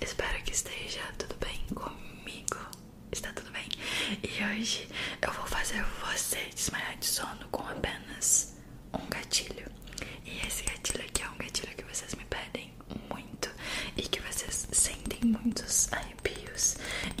[0.00, 2.56] Espero que esteja tudo bem comigo.
[3.12, 3.68] Está tudo bem?
[4.22, 4.88] E hoje
[5.22, 8.54] eu vou fazer você desmaiar de sono com apenas
[8.92, 9.66] um gatilho.
[10.24, 12.72] E esse gatilho aqui é um gatilho que vocês me pedem
[13.10, 13.50] muito
[13.96, 16.76] e que vocês sentem muitos arrepios.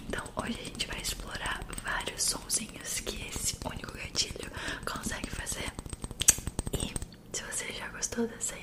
[0.06, 4.50] Então hoje a gente vai explorar vários sonzinhos que esse único gatilho
[4.84, 5.72] consegue fazer.
[6.72, 6.92] E
[7.36, 8.57] se você já gostou dessa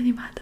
[0.00, 0.39] animata